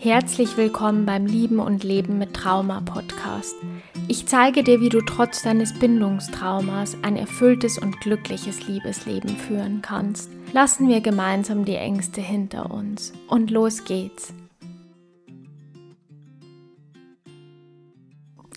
[0.00, 3.56] Herzlich willkommen beim Lieben und Leben mit Trauma Podcast.
[4.06, 10.30] Ich zeige dir, wie du trotz deines Bindungstraumas ein erfülltes und glückliches Liebesleben führen kannst.
[10.52, 13.12] Lassen wir gemeinsam die Ängste hinter uns.
[13.26, 14.32] Und los geht's.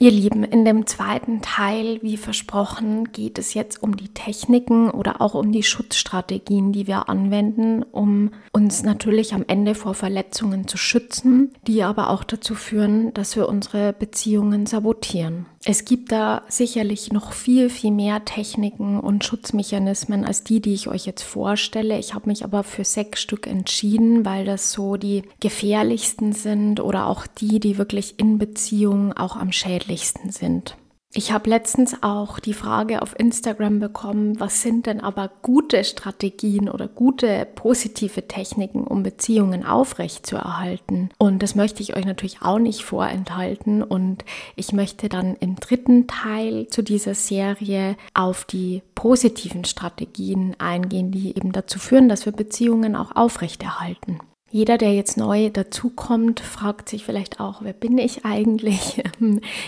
[0.02, 5.21] Ihr Lieben, in dem zweiten Teil, wie versprochen, geht es jetzt um die Techniken oder
[5.21, 10.77] auch um die Schutzstrategien, die wir anwenden, um uns natürlich am Ende vor Verletzungen zu
[10.77, 15.45] schützen, die aber auch dazu führen, dass wir unsere Beziehungen sabotieren.
[15.64, 20.87] Es gibt da sicherlich noch viel, viel mehr Techniken und Schutzmechanismen als die, die ich
[20.87, 22.00] euch jetzt vorstelle.
[22.00, 27.06] Ich habe mich aber für sechs Stück entschieden, weil das so die gefährlichsten sind oder
[27.06, 30.78] auch die, die wirklich in Beziehungen auch am schädlichsten sind.
[31.14, 36.70] Ich habe letztens auch die Frage auf Instagram bekommen, was sind denn aber gute Strategien
[36.70, 41.09] oder gute positive Techniken, um Beziehungen aufrechtzuerhalten?
[41.17, 43.84] Und das möchte ich euch natürlich auch nicht vorenthalten.
[43.84, 44.23] Und
[44.56, 51.36] ich möchte dann im dritten Teil zu dieser Serie auf die positiven Strategien eingehen, die
[51.36, 54.22] eben dazu führen, dass wir Beziehungen auch aufrechterhalten.
[54.52, 59.02] Jeder, der jetzt neu dazukommt, fragt sich vielleicht auch, wer bin ich eigentlich?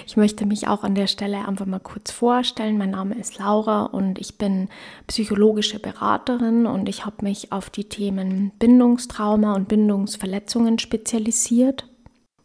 [0.05, 2.77] Ich möchte mich auch an der Stelle einfach mal kurz vorstellen.
[2.77, 4.67] Mein Name ist Laura und ich bin
[5.07, 11.85] psychologische Beraterin und ich habe mich auf die Themen Bindungstrauma und Bindungsverletzungen spezialisiert.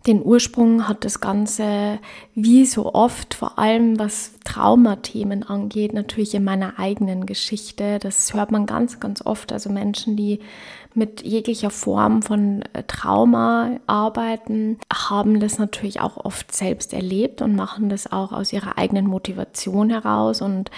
[0.09, 1.99] Den Ursprung hat das Ganze,
[2.35, 7.99] wie so oft, vor allem was Traumathemen angeht, natürlich in meiner eigenen Geschichte.
[7.99, 9.53] Das hört man ganz, ganz oft.
[9.53, 10.41] Also Menschen, die
[10.95, 17.55] mit jeglicher Form von äh, Trauma arbeiten, haben das natürlich auch oft selbst erlebt und
[17.55, 20.41] machen das auch aus ihrer eigenen Motivation heraus.
[20.41, 20.71] Und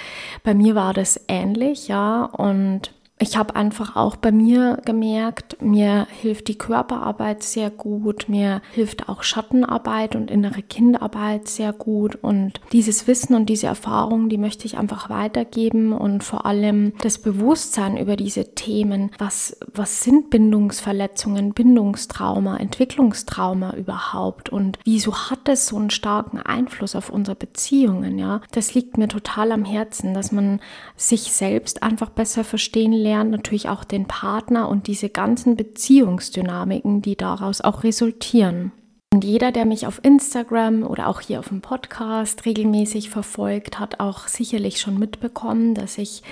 [0.42, 2.24] bei mir war das ähnlich, ja.
[2.24, 2.92] Und
[3.22, 9.10] ich habe einfach auch bei mir gemerkt, mir hilft die Körperarbeit sehr gut, mir hilft
[9.10, 14.64] auch Schattenarbeit und innere Kindarbeit sehr gut und dieses Wissen und diese Erfahrung, die möchte
[14.64, 21.52] ich einfach weitergeben und vor allem das Bewusstsein über diese Themen, was, was sind Bindungsverletzungen,
[21.52, 28.41] Bindungstrauma, Entwicklungstrauma überhaupt und wieso hat es so einen starken Einfluss auf unsere Beziehungen, ja?
[28.52, 30.60] Das liegt mir total am Herzen, dass man
[30.97, 37.03] sich selbst einfach besser verstehen lernt lernt natürlich auch den Partner und diese ganzen Beziehungsdynamiken,
[37.03, 38.71] die daraus auch resultieren.
[39.12, 43.99] Und jeder, der mich auf Instagram oder auch hier auf dem Podcast regelmäßig verfolgt, hat
[43.99, 46.22] auch sicherlich schon mitbekommen, dass ich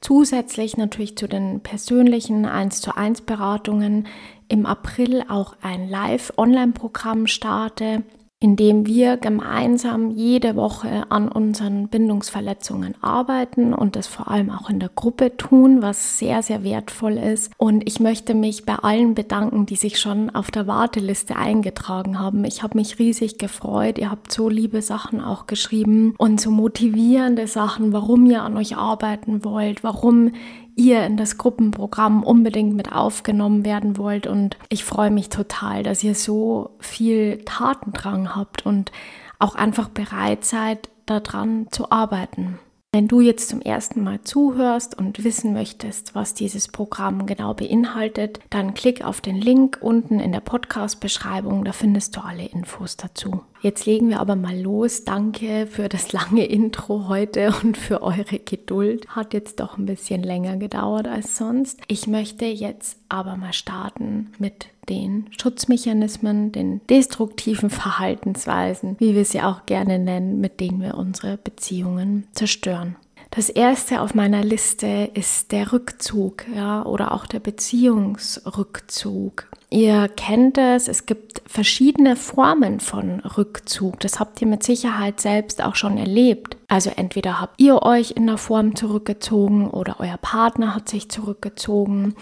[0.00, 4.06] zusätzlich natürlich zu den persönlichen 1 zu 1 Beratungen
[4.46, 8.04] im April auch ein Live-Online-Programm starte,
[8.40, 14.78] indem wir gemeinsam jede Woche an unseren Bindungsverletzungen arbeiten und das vor allem auch in
[14.78, 17.50] der Gruppe tun, was sehr, sehr wertvoll ist.
[17.56, 22.44] Und ich möchte mich bei allen bedanken, die sich schon auf der Warteliste eingetragen haben.
[22.44, 23.98] Ich habe mich riesig gefreut.
[23.98, 28.76] Ihr habt so liebe Sachen auch geschrieben und so motivierende Sachen, warum ihr an euch
[28.76, 30.30] arbeiten wollt, warum
[30.78, 34.26] ihr in das Gruppenprogramm unbedingt mit aufgenommen werden wollt.
[34.26, 38.92] Und ich freue mich total, dass ihr so viel Tatendrang habt und
[39.38, 42.58] auch einfach bereit seid, daran zu arbeiten.
[42.92, 48.40] Wenn du jetzt zum ersten Mal zuhörst und wissen möchtest, was dieses Programm genau beinhaltet,
[48.48, 53.42] dann klick auf den Link unten in der Podcast-Beschreibung, da findest du alle Infos dazu.
[53.60, 55.04] Jetzt legen wir aber mal los.
[55.04, 59.08] Danke für das lange Intro heute und für eure Geduld.
[59.08, 61.80] Hat jetzt doch ein bisschen länger gedauert als sonst.
[61.88, 69.42] Ich möchte jetzt aber mal starten mit den Schutzmechanismen, den destruktiven Verhaltensweisen, wie wir sie
[69.42, 72.96] auch gerne nennen, mit denen wir unsere Beziehungen zerstören.
[73.30, 79.48] Das erste auf meiner Liste ist der Rückzug, ja, oder auch der Beziehungsrückzug.
[79.70, 84.00] Ihr kennt es, es gibt verschiedene Formen von Rückzug.
[84.00, 86.56] Das habt ihr mit Sicherheit selbst auch schon erlebt.
[86.68, 92.14] Also entweder habt ihr euch in der Form zurückgezogen oder euer Partner hat sich zurückgezogen.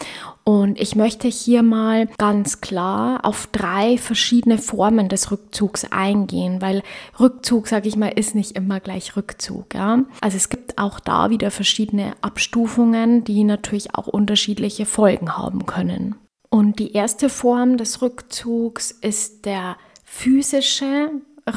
[0.42, 6.82] Und ich möchte hier mal ganz klar auf drei verschiedene Formen des Rückzugs eingehen, weil
[7.20, 9.72] Rückzug, sage ich mal, ist nicht immer gleich Rückzug.
[9.72, 10.00] Ja?
[10.20, 16.16] Also es gibt auch da wieder verschiedene Abstufungen, die natürlich auch unterschiedliche Folgen haben können.
[16.48, 21.10] Und die erste Form des Rückzugs ist der physische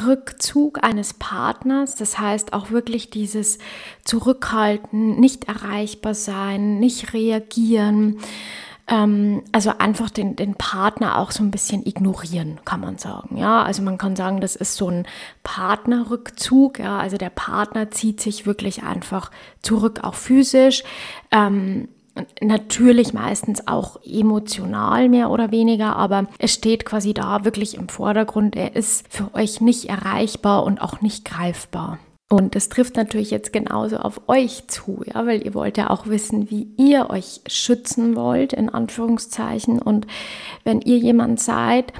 [0.06, 3.58] Rückzug eines Partners, das heißt auch wirklich dieses
[4.04, 8.20] Zurückhalten, nicht erreichbar sein, nicht reagieren,
[8.90, 13.36] ähm, also einfach den, den Partner auch so ein bisschen ignorieren, kann man sagen.
[13.36, 15.06] Ja, also man kann sagen, das ist so ein
[15.44, 16.80] Partnerrückzug.
[16.80, 19.30] Ja, also der Partner zieht sich wirklich einfach
[19.62, 20.82] zurück, auch physisch.
[21.30, 21.88] Ähm,
[22.40, 28.56] Natürlich meistens auch emotional mehr oder weniger, aber es steht quasi da wirklich im Vordergrund.
[28.56, 31.98] Er ist für euch nicht erreichbar und auch nicht greifbar.
[32.32, 36.06] Und das trifft natürlich jetzt genauso auf euch zu, ja, weil ihr wollt ja auch
[36.06, 39.82] wissen, wie ihr euch schützen wollt, in Anführungszeichen.
[39.82, 40.06] Und
[40.62, 41.92] wenn ihr jemand seid,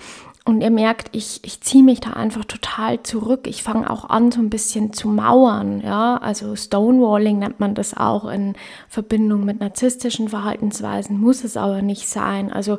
[0.46, 3.46] und ihr merkt, ich, ich ziehe mich da einfach total zurück.
[3.46, 5.82] Ich fange auch an, so ein bisschen zu mauern.
[5.84, 6.16] Ja?
[6.16, 8.54] Also Stonewalling nennt man das auch in
[8.88, 12.50] Verbindung mit narzisstischen Verhaltensweisen, muss es aber nicht sein.
[12.50, 12.78] Also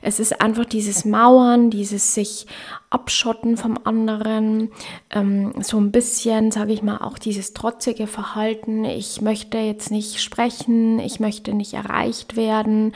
[0.00, 2.46] es ist einfach dieses Mauern, dieses sich
[2.88, 4.70] abschotten vom anderen,
[5.10, 8.84] ähm, so ein bisschen, sage ich mal, auch dieses trotzige Verhalten.
[8.86, 12.94] Ich möchte jetzt nicht sprechen, ich möchte nicht erreicht werden.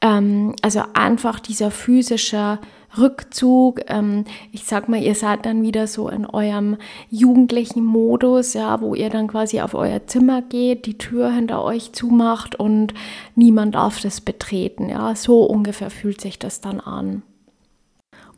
[0.00, 2.58] Ähm, also einfach dieser physische
[2.98, 3.80] Rückzug.
[3.88, 6.76] Ähm, ich sag mal, ihr seid dann wieder so in eurem
[7.10, 11.92] jugendlichen Modus, ja, wo ihr dann quasi auf euer Zimmer geht, die Tür hinter euch
[11.92, 12.94] zumacht und
[13.34, 14.88] niemand darf das betreten.
[14.88, 17.22] Ja, so ungefähr fühlt sich das dann an.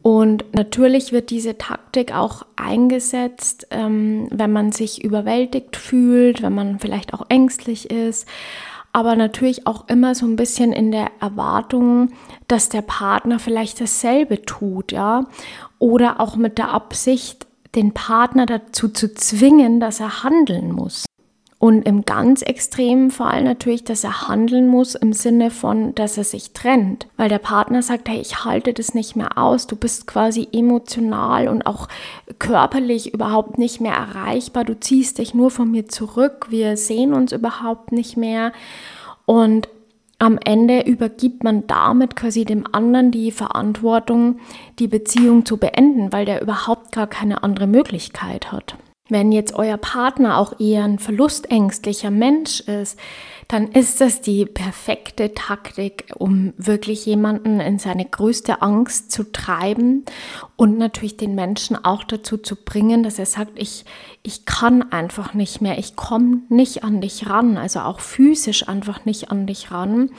[0.03, 6.79] Und natürlich wird diese Taktik auch eingesetzt, ähm, wenn man sich überwältigt fühlt, wenn man
[6.79, 8.29] vielleicht auch ängstlich ist
[8.97, 12.13] aber natürlich auch immer so ein bisschen in der Erwartung,
[12.49, 15.27] dass der Partner vielleicht dasselbe tut, ja,
[15.79, 21.05] oder auch mit der Absicht, den Partner dazu zu zwingen, dass er handeln muss.
[21.67, 26.23] Und im ganz extremen Fall natürlich, dass er handeln muss im Sinne von, dass er
[26.23, 27.09] sich trennt.
[27.17, 29.67] Weil der Partner sagt, hey, ich halte das nicht mehr aus.
[29.67, 31.89] Du bist quasi emotional und auch
[32.39, 34.63] körperlich überhaupt nicht mehr erreichbar.
[34.63, 36.47] Du ziehst dich nur von mir zurück.
[36.51, 38.53] Wir sehen uns überhaupt nicht mehr.
[39.25, 39.69] Und
[40.21, 44.39] am Ende übergibt man damit quasi dem anderen die Verantwortung,
[44.79, 48.77] die Beziehung zu beenden, weil der überhaupt gar keine andere Möglichkeit hat.
[49.09, 52.99] Wenn jetzt euer Partner auch eher ein verlustängstlicher Mensch ist,
[53.49, 60.05] dann ist das die perfekte Taktik, um wirklich jemanden in seine größte Angst zu treiben
[60.57, 63.85] und natürlich den Menschen auch dazu zu bringen, dass er sagt, ich,
[64.25, 69.05] ich kann einfach nicht mehr, ich komme nicht an dich ran, also auch physisch einfach
[69.05, 70.11] nicht an dich ran.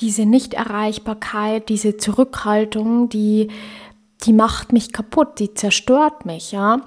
[0.00, 3.48] Diese Nichterreichbarkeit, diese Zurückhaltung, die,
[4.24, 6.82] die macht mich kaputt, die zerstört mich, ja.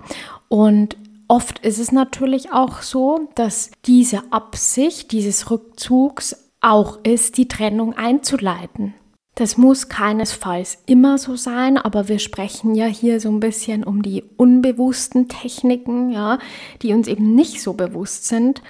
[0.50, 0.98] Und
[1.32, 7.94] Oft ist es natürlich auch so, dass diese Absicht dieses Rückzugs auch ist, die Trennung
[7.94, 8.96] einzuleiten.
[9.36, 14.02] Das muss keinesfalls immer so sein, aber wir sprechen ja hier so ein bisschen um
[14.02, 16.40] die unbewussten Techniken, ja,
[16.82, 18.64] die uns eben nicht so bewusst sind.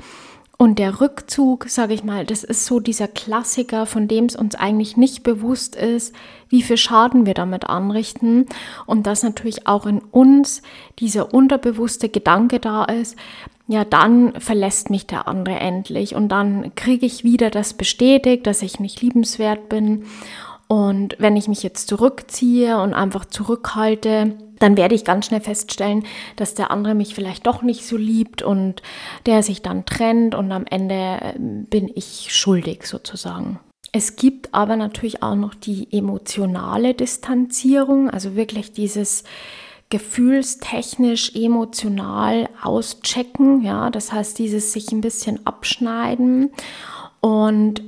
[0.61, 4.55] Und der Rückzug, sage ich mal, das ist so dieser Klassiker, von dem es uns
[4.55, 6.13] eigentlich nicht bewusst ist,
[6.49, 8.45] wie viel Schaden wir damit anrichten.
[8.85, 10.61] Und dass natürlich auch in uns
[10.99, 13.15] dieser unterbewusste Gedanke da ist,
[13.67, 18.61] ja, dann verlässt mich der andere endlich und dann kriege ich wieder das bestätigt, dass
[18.61, 20.03] ich nicht liebenswert bin.
[20.67, 26.05] Und wenn ich mich jetzt zurückziehe und einfach zurückhalte, dann werde ich ganz schnell feststellen,
[26.35, 28.81] dass der andere mich vielleicht doch nicht so liebt und
[29.25, 33.59] der sich dann trennt und am Ende ähm, bin ich schuldig sozusagen.
[33.91, 39.23] Es gibt aber natürlich auch noch die emotionale Distanzierung, also wirklich dieses
[39.89, 46.51] gefühlstechnisch emotional auschecken, ja, das heißt dieses sich ein bisschen abschneiden
[47.21, 47.81] und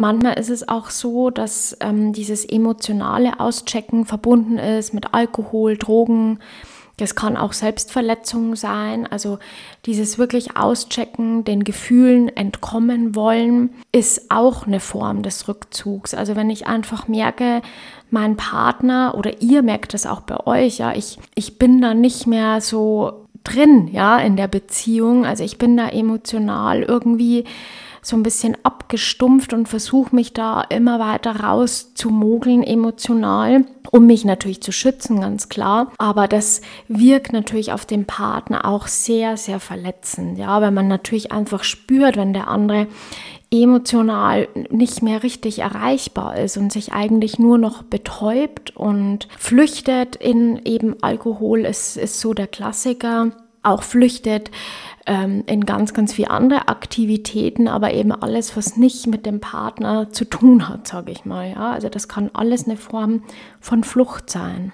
[0.00, 6.38] Manchmal ist es auch so, dass ähm, dieses emotionale Auschecken verbunden ist mit Alkohol, Drogen.
[6.98, 9.08] Das kann auch Selbstverletzung sein.
[9.08, 9.40] Also
[9.86, 16.14] dieses wirklich Auschecken, den Gefühlen entkommen wollen, ist auch eine Form des Rückzugs.
[16.14, 17.60] Also wenn ich einfach merke,
[18.10, 22.28] mein Partner oder ihr merkt es auch bei euch, ja, ich, ich bin da nicht
[22.28, 25.26] mehr so drin, ja, in der Beziehung.
[25.26, 27.44] Also ich bin da emotional irgendwie
[28.02, 34.06] so ein bisschen abgestumpft und versuche mich da immer weiter raus zu mogeln emotional, um
[34.06, 35.92] mich natürlich zu schützen, ganz klar.
[35.98, 40.38] Aber das wirkt natürlich auf den Partner auch sehr, sehr verletzend.
[40.38, 42.86] Ja, weil man natürlich einfach spürt, wenn der andere
[43.50, 50.60] emotional nicht mehr richtig erreichbar ist und sich eigentlich nur noch betäubt und flüchtet in
[50.64, 53.30] eben Alkohol, ist, ist so der Klassiker,
[53.62, 54.50] auch flüchtet
[55.08, 60.12] ähm, in ganz, ganz viele andere Aktivitäten, aber eben alles, was nicht mit dem Partner
[60.12, 61.50] zu tun hat, sage ich mal.
[61.50, 61.72] Ja?
[61.72, 63.22] Also das kann alles eine Form
[63.58, 64.72] von Flucht sein.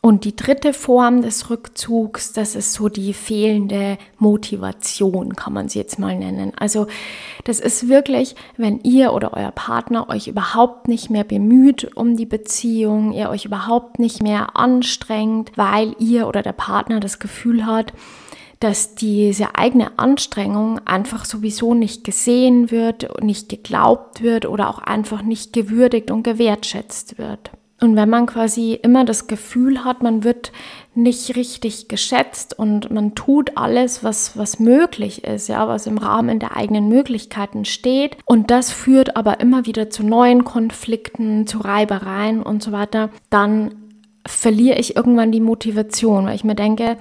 [0.00, 5.78] Und die dritte Form des Rückzugs, das ist so die fehlende Motivation, kann man sie
[5.78, 6.52] jetzt mal nennen.
[6.56, 6.88] Also
[7.44, 12.26] das ist wirklich, wenn ihr oder euer Partner euch überhaupt nicht mehr bemüht um die
[12.26, 17.94] Beziehung, ihr euch überhaupt nicht mehr anstrengt, weil ihr oder der Partner das Gefühl hat,
[18.64, 25.20] dass diese eigene Anstrengung einfach sowieso nicht gesehen wird, nicht geglaubt wird oder auch einfach
[25.20, 27.50] nicht gewürdigt und gewertschätzt wird.
[27.82, 30.50] Und wenn man quasi immer das Gefühl hat, man wird
[30.94, 36.38] nicht richtig geschätzt und man tut alles, was, was möglich ist, ja, was im Rahmen
[36.38, 38.16] der eigenen Möglichkeiten steht.
[38.24, 43.83] Und das führt aber immer wieder zu neuen Konflikten, zu Reibereien und so weiter, dann
[44.26, 46.96] verliere ich irgendwann die Motivation, weil ich mir denke,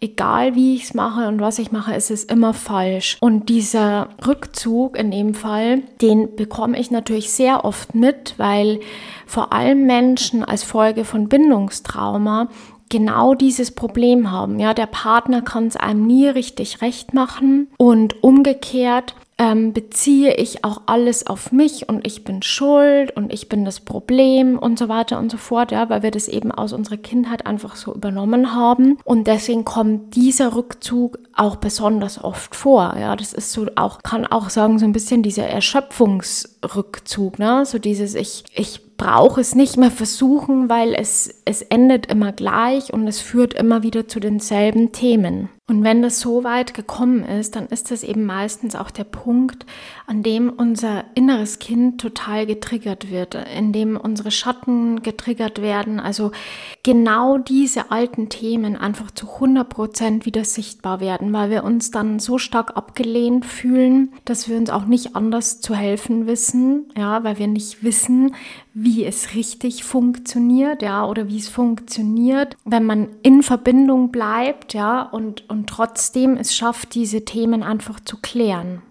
[0.00, 3.16] egal wie ich es mache und was ich mache, ist es immer falsch.
[3.20, 8.80] Und dieser Rückzug in dem Fall, den bekomme ich natürlich sehr oft mit, weil
[9.26, 12.48] vor allem Menschen als Folge von Bindungstrauma
[12.88, 14.58] genau dieses Problem haben.
[14.58, 20.64] Ja, der Partner kann es einem nie richtig recht machen und umgekehrt ähm, beziehe ich
[20.64, 24.88] auch alles auf mich und ich bin schuld und ich bin das Problem und so
[24.88, 28.52] weiter und so fort, ja, weil wir das eben aus unserer Kindheit einfach so übernommen
[28.52, 28.98] haben.
[29.04, 32.96] Und deswegen kommt dieser Rückzug auch besonders oft vor.
[32.98, 37.64] Ja, das ist so auch, kann auch sagen, so ein bisschen dieser Erschöpfungsrückzug, ne?
[37.64, 42.92] So dieses, ich, ich brauche es nicht mehr versuchen, weil es, es endet immer gleich
[42.92, 45.48] und es führt immer wieder zu denselben Themen.
[45.70, 49.66] Und wenn das so weit gekommen ist, dann ist das eben meistens auch der Punkt,
[50.06, 56.00] an dem unser inneres Kind total getriggert wird, in dem unsere Schatten getriggert werden.
[56.00, 56.32] Also
[56.84, 62.18] genau diese alten Themen einfach zu 100 Prozent wieder sichtbar werden, weil wir uns dann
[62.18, 67.38] so stark abgelehnt fühlen, dass wir uns auch nicht anders zu helfen wissen, ja, weil
[67.38, 68.34] wir nicht wissen,
[68.74, 75.02] wie es richtig funktioniert, ja, oder wie es funktioniert, wenn man in Verbindung bleibt, ja,
[75.02, 78.82] und, und trotzdem es schafft, diese Themen einfach zu klären.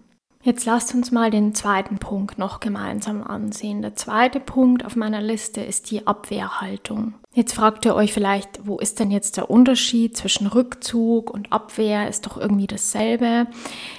[0.48, 3.81] Jetzt lasst uns mal den zweiten Punkt noch gemeinsam ansehen.
[3.81, 7.15] Der zweite Punkt auf meiner Liste ist die Abwehrhaltung.
[7.34, 12.07] Jetzt fragt ihr euch vielleicht, wo ist denn jetzt der Unterschied zwischen Rückzug und Abwehr?
[12.07, 13.48] Ist doch irgendwie dasselbe.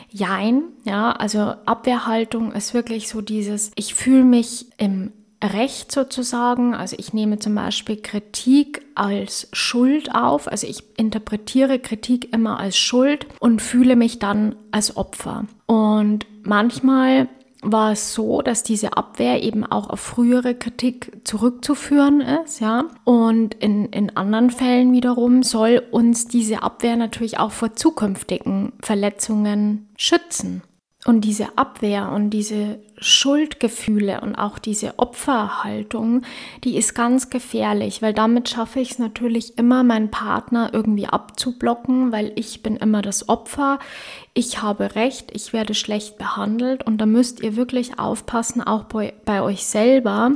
[0.08, 6.74] Jein, ja, also Abwehrhaltung ist wirklich so dieses, ich fühle mich im Recht sozusagen.
[6.74, 10.48] Also ich nehme zum Beispiel Kritik als Schuld auf.
[10.48, 15.44] Also ich interpretiere Kritik immer als Schuld und fühle mich dann als Opfer.
[15.66, 17.28] Und manchmal
[17.62, 22.84] war es so, dass diese Abwehr eben auch auf frühere Kritik zurückzuführen ist, ja.
[23.04, 29.88] Und in, in anderen Fällen wiederum soll uns diese Abwehr natürlich auch vor zukünftigen Verletzungen
[29.96, 30.62] schützen.
[31.04, 36.22] Und diese Abwehr und diese Schuldgefühle und auch diese Opferhaltung,
[36.64, 42.12] die ist ganz gefährlich, weil damit schaffe ich es natürlich immer, meinen Partner irgendwie abzublocken,
[42.12, 43.78] weil ich bin immer das Opfer,
[44.38, 49.12] ich habe recht, ich werde schlecht behandelt und da müsst ihr wirklich aufpassen, auch bei,
[49.24, 50.30] bei euch selber,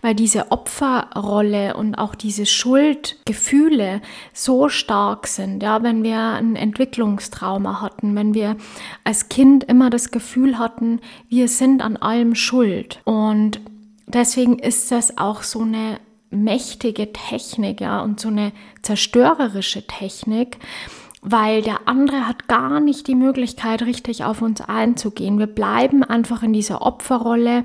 [0.00, 4.00] weil diese Opferrolle und auch diese Schuldgefühle
[4.32, 5.62] so stark sind.
[5.62, 8.56] Ja, wenn wir ein Entwicklungstrauma hatten, wenn wir
[9.04, 13.00] als Kind immer das Gefühl hatten, wir sind an allem schuld.
[13.04, 13.60] Und
[14.06, 15.98] deswegen ist das auch so eine
[16.30, 20.58] mächtige Technik, ja, und so eine zerstörerische Technik,
[21.20, 25.38] weil der andere hat gar nicht die Möglichkeit, richtig auf uns einzugehen.
[25.38, 27.64] Wir bleiben einfach in dieser Opferrolle.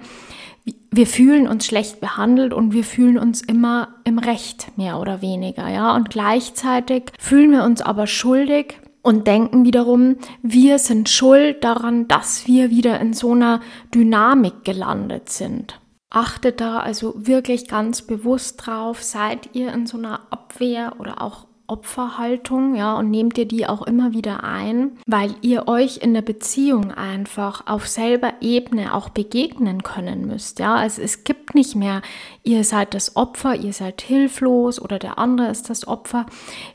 [0.91, 5.69] Wir fühlen uns schlecht behandelt und wir fühlen uns immer im Recht, mehr oder weniger,
[5.69, 5.95] ja.
[5.95, 12.45] Und gleichzeitig fühlen wir uns aber schuldig, und denken wiederum, wir sind schuld daran, dass
[12.45, 13.61] wir wieder in so einer
[13.95, 15.79] Dynamik gelandet sind.
[16.09, 21.46] Achtet da also wirklich ganz bewusst drauf, seid ihr in so einer Abwehr oder auch
[21.67, 26.21] Opferhaltung, ja, und nehmt ihr die auch immer wieder ein, weil ihr euch in der
[26.21, 30.75] Beziehung einfach auf selber Ebene auch begegnen können müsst, ja.
[30.75, 32.01] Also es gibt nicht mehr,
[32.43, 36.25] ihr seid das Opfer, ihr seid hilflos oder der andere ist das Opfer.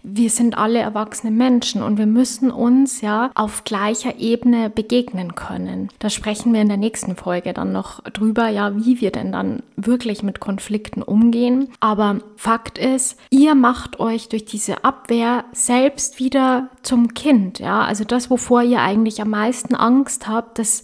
[0.03, 5.89] Wir sind alle erwachsene Menschen und wir müssen uns ja auf gleicher Ebene begegnen können.
[5.99, 9.63] Da sprechen wir in der nächsten Folge dann noch drüber, ja, wie wir denn dann
[9.77, 11.69] wirklich mit Konflikten umgehen.
[11.81, 14.45] Aber Fakt ist, ihr macht euch durch
[14.85, 17.59] Abwehr selbst wieder zum Kind.
[17.59, 20.83] Ja, also das, wovor ihr eigentlich am meisten Angst habt, das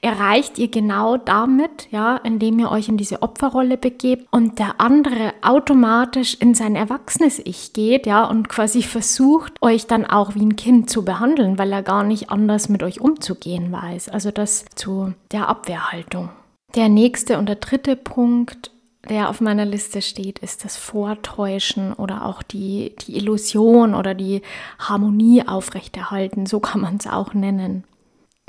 [0.00, 5.34] erreicht ihr genau damit, ja, indem ihr euch in diese Opferrolle begebt und der andere
[5.42, 10.56] automatisch in sein erwachsenes Ich geht, ja, und quasi versucht, euch dann auch wie ein
[10.56, 14.08] Kind zu behandeln, weil er gar nicht anders mit euch umzugehen weiß.
[14.08, 16.30] Also das zu der Abwehrhaltung.
[16.74, 18.70] Der nächste und der dritte Punkt
[19.08, 24.42] der auf meiner Liste steht, ist das Vortäuschen oder auch die, die Illusion oder die
[24.78, 26.46] Harmonie aufrechterhalten.
[26.46, 27.84] So kann man es auch nennen.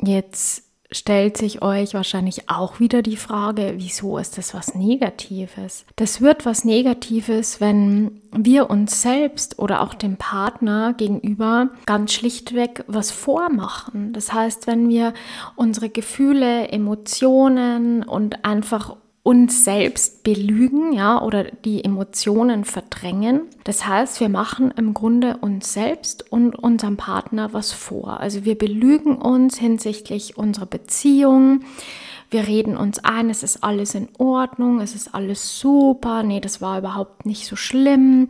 [0.02, 5.86] Jetzt stellt sich euch wahrscheinlich auch wieder die Frage, wieso ist das was Negatives?
[5.96, 12.84] Das wird was Negatives, wenn wir uns selbst oder auch dem Partner gegenüber ganz schlichtweg
[12.88, 14.14] was vormachen.
[14.14, 15.14] Das heißt, wenn wir
[15.56, 18.96] unsere Gefühle, Emotionen und einfach
[19.30, 23.42] uns selbst belügen, ja, oder die Emotionen verdrängen.
[23.64, 28.22] Das heißt, wir machen im Grunde uns selbst und unserem Partner was vor.
[28.22, 31.60] Also wir belügen uns hinsichtlich unserer Beziehung.
[32.32, 36.60] Wir reden uns ein, es ist alles in Ordnung, es ist alles super, nee, das
[36.60, 38.30] war überhaupt nicht so schlimm.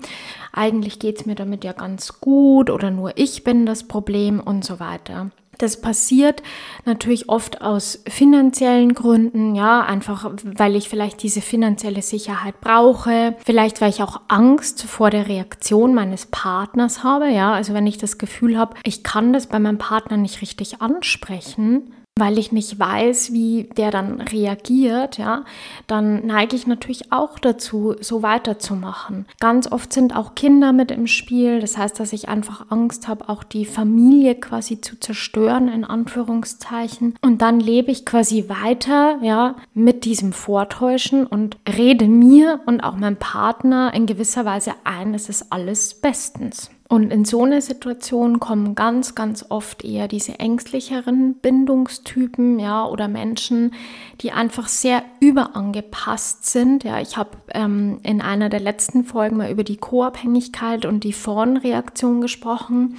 [0.52, 4.66] Eigentlich geht es mir damit ja ganz gut oder nur ich bin das Problem und
[4.66, 5.32] so weiter.
[5.60, 6.42] Das passiert
[6.86, 13.82] natürlich oft aus finanziellen Gründen, ja, einfach weil ich vielleicht diese finanzielle Sicherheit brauche, vielleicht
[13.82, 18.18] weil ich auch Angst vor der Reaktion meines Partners habe, ja, also wenn ich das
[18.18, 23.34] Gefühl habe, ich kann das bei meinem Partner nicht richtig ansprechen, weil ich nicht weiß,
[23.34, 25.46] wie der dann reagiert, ja,
[25.88, 29.26] dann neige ich natürlich auch dazu, so weiterzumachen.
[29.40, 33.30] Ganz oft sind auch Kinder mit im Spiel, das heißt, dass ich einfach Angst habe,
[33.30, 37.16] auch die Familie quasi zu zerstören, in Anführungszeichen.
[37.22, 42.96] Und dann lebe ich quasi weiter, ja, mit diesem Vortäuschen und rede mir und auch
[42.96, 46.72] meinem Partner in gewisser Weise ein, es ist alles bestens.
[46.92, 53.08] Und in so einer Situation kommen ganz, ganz oft eher diese ängstlicheren Bindungstypen, ja, oder
[53.08, 53.76] Menschen,
[54.22, 56.84] die einfach sehr überangepasst sind.
[56.84, 61.14] Ja, ich habe ähm, in einer der letzten Folgen mal über die Co-Abhängigkeit und die
[61.14, 62.98] Vorn-Reaktion gesprochen.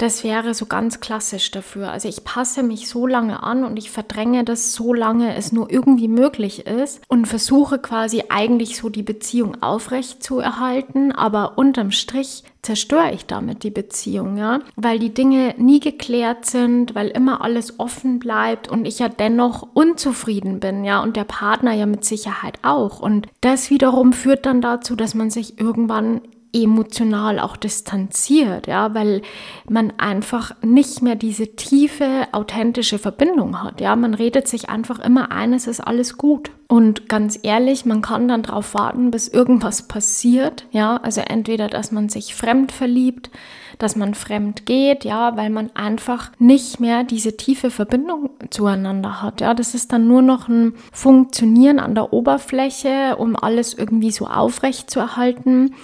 [0.00, 1.92] Das wäre so ganz klassisch dafür.
[1.92, 5.70] Also ich passe mich so lange an und ich verdränge das so lange es nur
[5.70, 11.90] irgendwie möglich ist und versuche quasi eigentlich so die Beziehung aufrecht zu erhalten, aber unterm
[11.90, 17.42] Strich zerstöre ich damit die Beziehung, ja, weil die Dinge nie geklärt sind, weil immer
[17.42, 22.06] alles offen bleibt und ich ja dennoch unzufrieden bin, ja, und der Partner ja mit
[22.06, 23.00] Sicherheit auch.
[23.00, 29.22] Und das wiederum führt dann dazu, dass man sich irgendwann emotional auch distanziert, ja, weil
[29.68, 33.94] man einfach nicht mehr diese tiefe, authentische Verbindung hat, ja.
[33.96, 36.50] Man redet sich einfach immer ein, es ist alles gut.
[36.66, 40.96] Und ganz ehrlich, man kann dann darauf warten, bis irgendwas passiert, ja.
[40.96, 43.30] Also entweder, dass man sich fremd verliebt,
[43.78, 49.40] dass man fremd geht, ja, weil man einfach nicht mehr diese tiefe Verbindung zueinander hat,
[49.40, 49.54] ja.
[49.54, 54.90] Das ist dann nur noch ein Funktionieren an der Oberfläche, um alles irgendwie so aufrecht
[54.90, 55.74] zu erhalten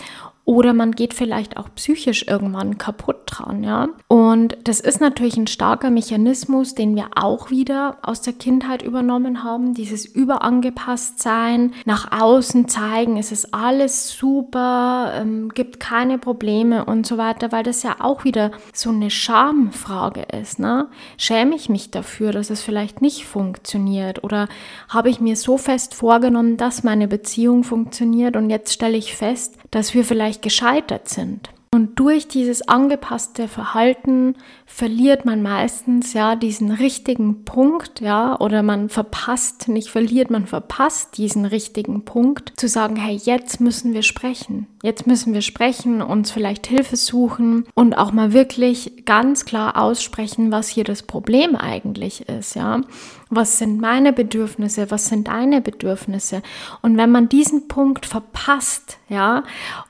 [0.47, 3.89] oder man geht vielleicht auch psychisch irgendwann kaputt dran, ja.
[4.07, 9.43] Und das ist natürlich ein starker Mechanismus, den wir auch wieder aus der Kindheit übernommen
[9.43, 9.75] haben.
[9.75, 17.19] Dieses Überangepasstsein, nach außen zeigen, es ist alles super, ähm, gibt keine Probleme und so
[17.19, 20.87] weiter, weil das ja auch wieder so eine Schamfrage ist, ne?
[21.17, 24.47] Schäme ich mich dafür, dass es vielleicht nicht funktioniert oder
[24.89, 29.57] habe ich mir so fest vorgenommen, dass meine Beziehung funktioniert und jetzt stelle ich fest,
[29.73, 31.51] dass wir vielleicht gescheitert sind.
[31.77, 38.89] Und durch dieses angepasste Verhalten verliert man meistens ja diesen richtigen Punkt, ja, oder man
[38.89, 44.69] verpasst, nicht verliert, man verpasst diesen richtigen Punkt, zu sagen, hey, jetzt müssen wir sprechen.
[44.83, 50.53] Jetzt müssen wir sprechen, uns vielleicht Hilfe suchen und auch mal wirklich ganz klar aussprechen,
[50.53, 52.81] was hier das Problem eigentlich ist, ja.
[53.29, 54.91] Was sind meine Bedürfnisse?
[54.91, 56.43] Was sind deine Bedürfnisse?
[56.83, 59.43] Und wenn man diesen Punkt verpasst, ja,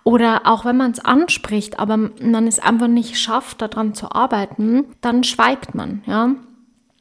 [0.04, 4.84] oder auch wenn man es anspricht, aber man es einfach nicht schafft, daran zu arbeiten,
[5.02, 6.34] dann schweigt man, ja.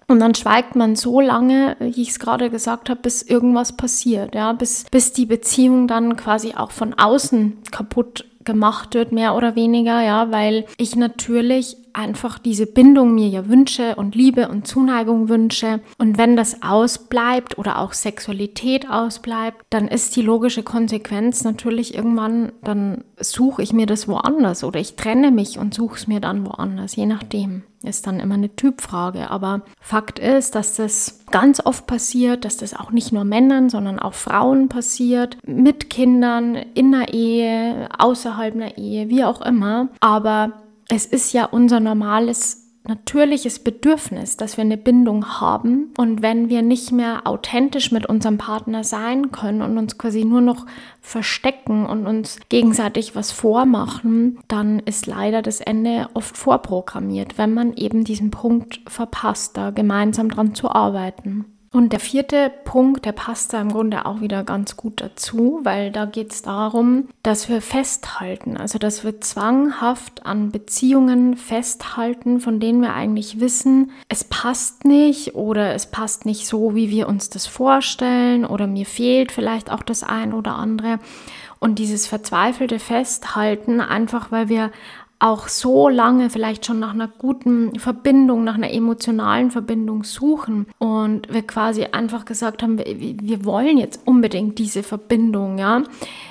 [0.08, 4.36] Und dann schweigt man so lange, wie ich es gerade gesagt habe, bis irgendwas passiert,
[4.36, 9.56] ja, bis, bis die Beziehung dann quasi auch von außen kaputt gemacht wird, mehr oder
[9.56, 15.30] weniger, ja, weil ich natürlich einfach diese Bindung mir ja wünsche und Liebe und Zuneigung
[15.30, 15.80] wünsche.
[15.98, 22.52] Und wenn das ausbleibt oder auch Sexualität ausbleibt, dann ist die logische Konsequenz natürlich irgendwann,
[22.64, 26.46] dann suche ich mir das woanders oder ich trenne mich und suche es mir dann
[26.46, 27.64] woanders, je nachdem.
[27.84, 29.30] Ist dann immer eine Typfrage.
[29.30, 34.00] Aber Fakt ist, dass das ganz oft passiert, dass das auch nicht nur Männern, sondern
[34.00, 39.90] auch Frauen passiert, mit Kindern, in einer Ehe, außerhalb einer Ehe, wie auch immer.
[40.00, 45.92] Aber es ist ja unser normales natürliches Bedürfnis, dass wir eine Bindung haben.
[45.98, 50.42] Und wenn wir nicht mehr authentisch mit unserem Partner sein können und uns quasi nur
[50.42, 50.66] noch
[51.02, 57.74] verstecken und uns gegenseitig was vormachen, dann ist leider das Ende oft vorprogrammiert, wenn man
[57.74, 61.46] eben diesen Punkt verpasst, da gemeinsam dran zu arbeiten.
[61.76, 65.92] Und der vierte Punkt, der passt da im Grunde auch wieder ganz gut dazu, weil
[65.92, 72.62] da geht es darum, dass wir festhalten, also dass wir zwanghaft an Beziehungen festhalten, von
[72.62, 77.30] denen wir eigentlich wissen, es passt nicht oder es passt nicht so, wie wir uns
[77.30, 81.00] das vorstellen oder mir fehlt vielleicht auch das ein oder andere.
[81.60, 84.72] Und dieses verzweifelte Festhalten, einfach weil wir
[85.26, 90.68] auch so lange vielleicht schon nach einer guten Verbindung, nach einer emotionalen Verbindung suchen.
[90.78, 95.84] Und wir quasi einfach gesagt haben, wir, wir wollen jetzt unbedingt diese Verbindung, ja,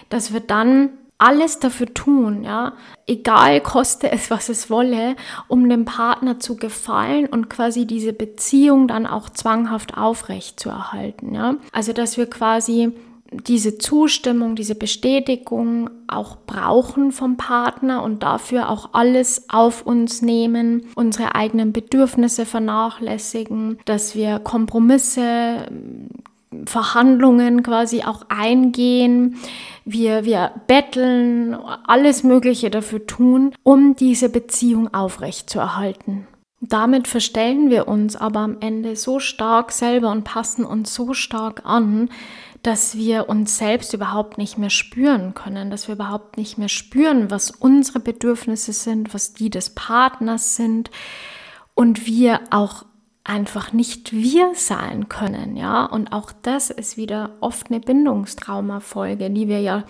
[0.08, 2.74] dass wir dann alles dafür tun, ja,
[3.06, 5.16] egal koste es, was es wolle,
[5.48, 11.34] um dem Partner zu gefallen und quasi diese Beziehung dann auch zwanghaft aufrecht zu erhalten,
[11.34, 11.56] ja.
[11.72, 12.92] Also, dass wir quasi
[13.46, 20.86] diese Zustimmung, diese Bestätigung auch brauchen vom Partner und dafür auch alles auf uns nehmen,
[20.94, 25.66] unsere eigenen Bedürfnisse vernachlässigen, dass wir Kompromisse,
[26.66, 29.36] Verhandlungen quasi auch eingehen,
[29.84, 31.54] wir, wir betteln,
[31.86, 36.26] alles Mögliche dafür tun, um diese Beziehung aufrechtzuerhalten.
[36.60, 41.62] Damit verstellen wir uns aber am Ende so stark selber und passen uns so stark
[41.66, 42.08] an,
[42.64, 47.30] dass wir uns selbst überhaupt nicht mehr spüren können, dass wir überhaupt nicht mehr spüren,
[47.30, 50.90] was unsere Bedürfnisse sind, was die des Partners sind
[51.74, 52.86] und wir auch
[53.22, 55.84] einfach nicht wir sein können, ja?
[55.84, 59.84] Und auch das ist wieder oft eine Bindungstraumafolge, die wir ja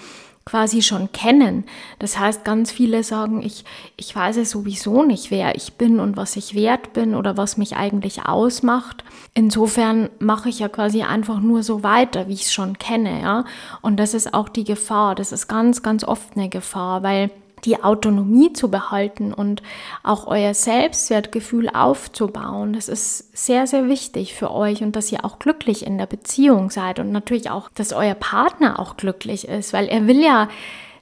[0.45, 1.65] quasi schon kennen.
[2.01, 3.65] Das heißt, ganz viele sagen, ich,
[3.97, 7.57] ich weiß es sowieso nicht, wer ich bin und was ich wert bin oder was
[7.57, 9.05] mich eigentlich ausmacht.
[9.37, 13.45] Insofern mache ich ja quasi einfach nur so weiter, wie ich es schon kenne, ja.
[13.83, 15.17] Und das ist auch die Gefahr.
[15.17, 17.31] Das ist ganz, ganz oft eine Gefahr, weil
[17.65, 19.63] die Autonomie zu behalten und
[20.03, 22.75] auch euer Selbstwertgefühl aufzubauen.
[22.75, 26.71] Das ist sehr, sehr wichtig für euch und dass ihr auch glücklich in der Beziehung
[26.71, 30.49] seid und natürlich auch, dass euer Partner auch glücklich ist, weil er will ja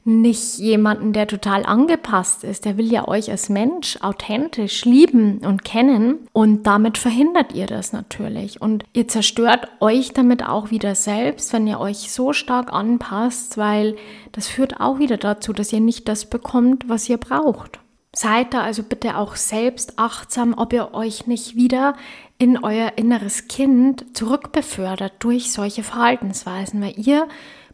[0.04, 2.64] nicht jemanden, der total angepasst ist.
[2.64, 7.92] Der will ja euch als Mensch authentisch lieben und kennen und damit verhindert ihr das
[7.92, 8.60] natürlich.
[8.60, 13.96] Und ihr zerstört euch damit auch wieder selbst, wenn ihr euch so stark anpasst, weil
[14.32, 17.78] das führt auch wieder dazu, dass ihr nicht das bekommt, was ihr braucht.
[18.14, 21.94] Seid da also bitte auch selbst achtsam, ob ihr euch nicht wieder
[22.38, 27.28] in euer inneres Kind zurückbefördert durch solche Verhaltensweisen, weil ihr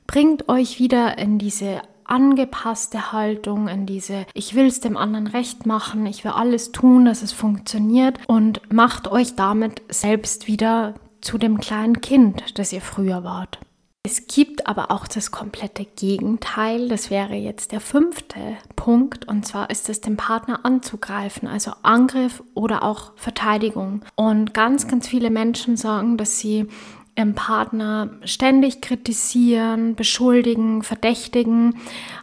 [0.06, 5.66] bringt euch wieder in diese angepasste Haltung, in diese Ich will es dem anderen recht
[5.66, 11.38] machen, ich will alles tun, dass es funktioniert und macht euch damit selbst wieder zu
[11.38, 13.58] dem kleinen Kind, das ihr früher wart.
[14.04, 16.88] Es gibt aber auch das komplette Gegenteil.
[16.88, 18.38] Das wäre jetzt der fünfte
[18.74, 19.28] Punkt.
[19.28, 24.02] Und zwar ist es, den Partner anzugreifen, also Angriff oder auch Verteidigung.
[24.14, 26.68] Und ganz, ganz viele Menschen sagen, dass sie
[27.18, 31.74] im Partner ständig kritisieren, beschuldigen, verdächtigen,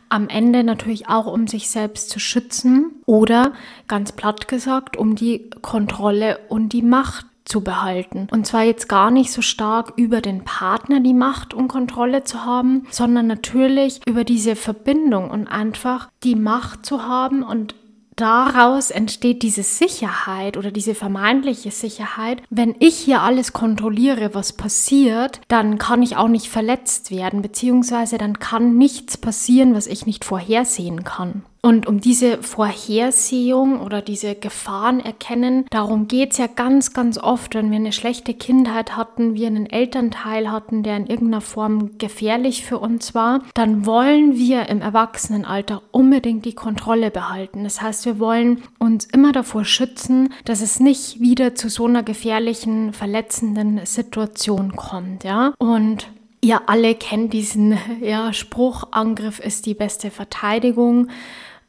[0.07, 3.51] am Ende natürlich auch um sich selbst zu schützen oder
[3.89, 8.29] ganz platt gesagt, um die Kontrolle und die Macht zu behalten.
[8.31, 12.45] Und zwar jetzt gar nicht so stark über den Partner die Macht und Kontrolle zu
[12.45, 17.75] haben, sondern natürlich über diese Verbindung und einfach die Macht zu haben und
[18.15, 22.41] daraus entsteht diese Sicherheit oder diese vermeintliche Sicherheit.
[22.49, 28.17] Wenn ich hier alles kontrolliere, was passiert, dann kann ich auch nicht verletzt werden, beziehungsweise
[28.17, 31.43] dann kann nichts passieren, was ich nicht vorhersehen kann.
[31.65, 37.55] Und um diese Vorhersehung oder diese Gefahren erkennen, darum geht es ja ganz, ganz oft,
[37.55, 42.63] wenn wir eine schlechte Kindheit hatten, wir einen Elternteil hatten, der in irgendeiner Form gefährlich
[42.63, 47.63] für uns war, dann wollen wir im Erwachsenenalter unbedingt die Kontrolle behalten.
[47.63, 52.03] Das heißt, wir wollen uns immer davor schützen, dass es nicht wieder zu so einer
[52.03, 55.55] gefährlichen, verletzenden Situation kommt, ja.
[55.57, 56.05] Und
[56.45, 61.07] Ihr alle kennt diesen ja, Spruch, Angriff ist die beste Verteidigung.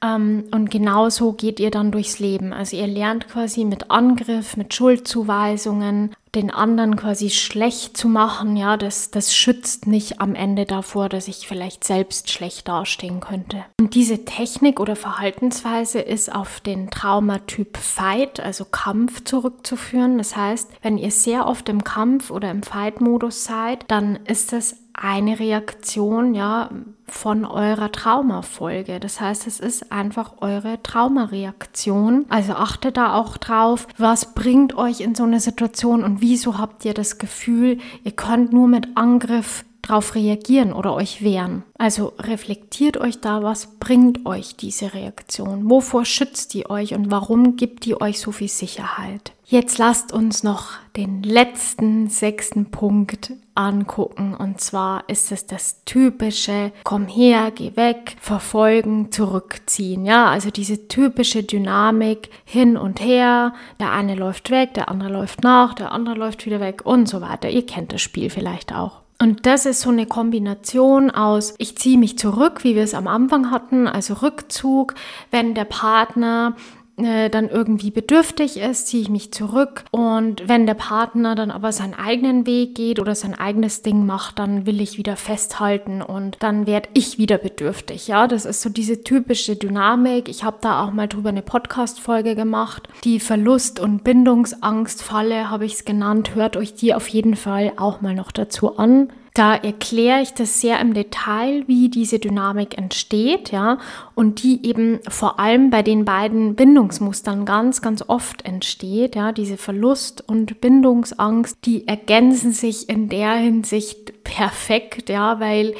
[0.02, 2.52] Ähm, und genauso geht ihr dann durchs Leben.
[2.52, 8.56] Also ihr lernt quasi mit Angriff, mit Schuldzuweisungen, den anderen quasi schlecht zu machen.
[8.56, 13.64] Ja, das, das schützt nicht am Ende davor, dass ich vielleicht selbst schlecht dastehen könnte.
[13.80, 20.18] Und diese Technik oder Verhaltensweise ist auf den Traumatyp Fight, also Kampf, zurückzuführen.
[20.18, 24.76] Das heißt, wenn ihr sehr oft im Kampf oder im Fight-Modus seid, dann ist das
[24.96, 26.70] eine Reaktion ja
[27.06, 28.98] von eurer Traumafolge.
[28.98, 32.24] Das heißt, es ist einfach eure Traumareaktion.
[32.28, 36.84] Also achtet da auch drauf, was bringt euch in so eine Situation und wieso habt
[36.84, 41.62] ihr das Gefühl, ihr könnt nur mit Angriff darauf reagieren oder euch wehren.
[41.78, 45.70] Also reflektiert euch da, was bringt euch diese Reaktion?
[45.70, 49.32] Wovor schützt die euch und warum gibt die euch so viel Sicherheit?
[49.44, 54.34] Jetzt lasst uns noch den letzten sechsten Punkt angucken.
[54.34, 60.04] Und zwar ist es das typische Komm her, geh weg, verfolgen, zurückziehen.
[60.04, 63.54] Ja, also diese typische Dynamik hin und her.
[63.80, 67.20] Der eine läuft weg, der andere läuft nach, der andere läuft wieder weg und so
[67.20, 67.50] weiter.
[67.50, 69.00] Ihr kennt das Spiel vielleicht auch.
[69.18, 73.06] Und das ist so eine Kombination aus, ich ziehe mich zurück, wie wir es am
[73.06, 74.94] Anfang hatten, also Rückzug,
[75.30, 76.54] wenn der Partner
[76.96, 79.84] äh, dann irgendwie bedürftig ist, ziehe ich mich zurück.
[79.90, 84.38] Und wenn der Partner dann aber seinen eigenen Weg geht oder sein eigenes Ding macht,
[84.38, 88.08] dann will ich wieder festhalten und dann werde ich wieder bedürftig.
[88.08, 90.28] Ja, das ist so diese typische Dynamik.
[90.28, 92.88] Ich habe da auch mal drüber eine Podcast-Folge gemacht.
[93.04, 96.34] Die Verlust- und Bindungsangstfalle habe ich es genannt.
[96.34, 99.10] Hört euch die auf jeden Fall auch mal noch dazu an.
[99.36, 103.76] Da erkläre ich das sehr im Detail, wie diese Dynamik entsteht, ja,
[104.14, 109.58] und die eben vor allem bei den beiden Bindungsmustern ganz, ganz oft entsteht, ja, diese
[109.58, 115.74] Verlust- und Bindungsangst, die ergänzen sich in der Hinsicht perfekt, ja, weil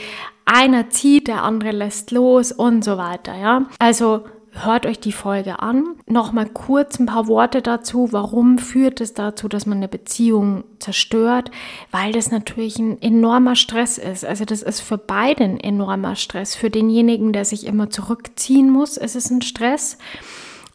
[0.44, 3.64] einer zieht, der andere lässt los und so weiter, ja.
[3.78, 4.24] Also
[4.64, 5.96] hört euch die Folge an.
[6.06, 8.12] Nochmal kurz ein paar Worte dazu.
[8.12, 11.50] Warum führt es dazu, dass man eine Beziehung zerstört?
[11.90, 14.24] Weil das natürlich ein enormer Stress ist.
[14.24, 16.54] Also das ist für beide ein enormer Stress.
[16.54, 19.98] Für denjenigen, der sich immer zurückziehen muss, ist es ein Stress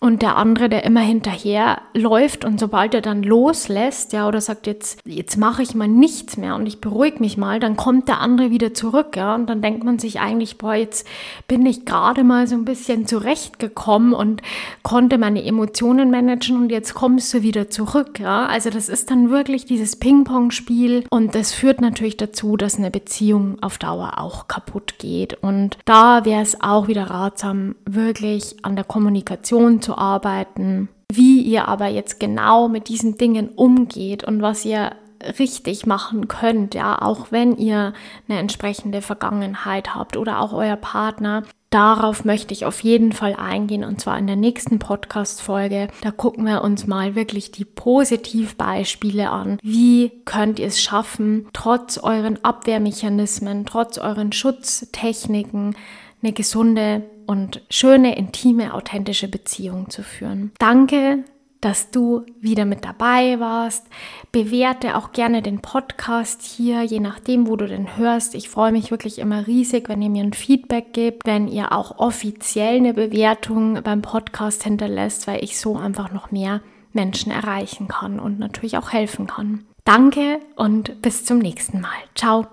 [0.02, 4.68] und der andere, der immer hinterher läuft und sobald er dann loslässt, ja, oder sagt
[4.68, 8.20] jetzt, jetzt mache ich mal nichts mehr und ich beruhige mich mal, dann kommt der
[8.20, 11.08] andere wieder zurück, ja, und dann denkt man sich eigentlich, boah, jetzt
[11.48, 14.42] bin ich gerade mal so ein bisschen zurechtgekommen und
[14.82, 19.30] konnte meine Emotionen managen und jetzt kommst du wieder zurück, ja, also das ist dann
[19.30, 24.96] wirklich dieses Ping-Pong-Spiel und das führt natürlich dazu, dass eine Beziehung auf Dauer auch kaputt
[24.98, 25.36] geht.
[25.42, 31.67] Und da wäre es auch wieder ratsam, wirklich an der Kommunikation zu arbeiten, wie ihr
[31.67, 34.91] aber jetzt genau mit diesen Dingen umgeht und was ihr
[35.39, 37.93] richtig machen könnt, ja, auch wenn ihr
[38.27, 41.43] eine entsprechende Vergangenheit habt oder auch euer Partner.
[41.69, 45.88] Darauf möchte ich auf jeden Fall eingehen und zwar in der nächsten Podcast-Folge.
[46.01, 49.58] Da gucken wir uns mal wirklich die Positivbeispiele an.
[49.63, 55.75] Wie könnt ihr es schaffen, trotz euren Abwehrmechanismen, trotz euren Schutztechniken
[56.21, 60.52] eine gesunde und schöne, intime, authentische Beziehung zu führen.
[60.60, 61.24] Danke,
[61.62, 63.88] dass du wieder mit dabei warst.
[64.34, 68.36] Bewerte auch gerne den Podcast hier, je nachdem, wo du den hörst.
[68.36, 72.00] Ich freue mich wirklich immer riesig, wenn ihr mir ein Feedback gebt, wenn ihr auch
[72.00, 76.60] offiziell eine Bewertung beim Podcast hinterlässt, weil ich so einfach noch mehr
[76.91, 79.63] Menschen erreichen kann und natürlich auch helfen kann.
[79.86, 81.89] Danke und bis zum nächsten Mal.
[82.13, 82.46] Ciao.